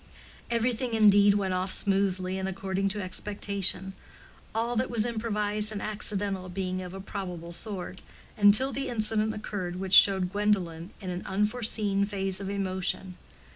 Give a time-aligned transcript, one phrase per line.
[0.49, 6.81] Everything indeed went off smoothly and according to expectation—all that was improvised and accidental being
[6.81, 12.49] of a probable sort—until the incident occurred which showed Gwendolen in an unforeseen phase of
[12.49, 13.15] emotion.